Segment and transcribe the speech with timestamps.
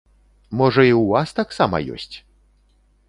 [0.61, 2.15] Можа, і ў вас таксама ёсць?